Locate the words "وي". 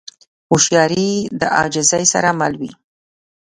2.61-2.71